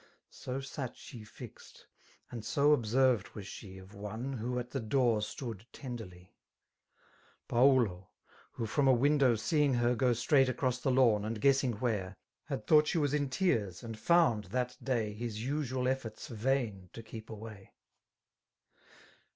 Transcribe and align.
So^sat 0.31 0.95
she 0.95 1.23
fixed 1.23 1.75
j 1.75 1.83
and 2.31 2.43
so 2.43 2.73
observed 2.73 3.35
was 3.35 3.45
she 3.45 3.77
Of 3.77 3.93
one, 3.93 4.33
who 4.33 4.57
at 4.57 4.71
the 4.71 4.79
door 4.79 5.21
stood 5.21 5.67
tenderly,— 5.71 6.33
Patdo,— 7.47 8.07
who 8.53 8.65
from 8.65 8.87
a 8.87 8.93
window 8.93 9.35
seeing 9.35 9.75
her, 9.75 9.93
lb 9.93 9.97
Go 9.99 10.13
strait 10.13 10.49
across 10.49 10.79
the 10.79 10.89
lawn, 10.89 11.23
and 11.23 11.39
guessing 11.39 11.73
where. 11.73 12.15
Had 12.45 12.65
thought 12.65 12.87
she 12.87 12.97
was 12.97 13.13
in 13.13 13.29
tears, 13.29 13.83
and 13.83 13.95
found, 13.95 14.45
that 14.45 14.75
day^ 14.83 15.15
His 15.15 15.45
usual 15.45 15.87
efforts 15.87 16.29
vain 16.29 16.89
to 16.93 17.03
keep 17.03 17.29
away. 17.29 17.75